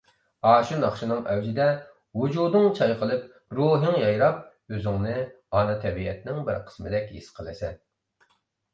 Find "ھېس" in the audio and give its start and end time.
7.17-7.33